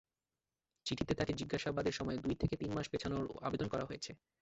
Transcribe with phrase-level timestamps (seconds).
[0.85, 4.11] চিঠিতে তাঁকে জিজ্ঞাসাবাদের সময় দুই থেকে তিন মাস পেছানোর আবেদন করা হয়েছে।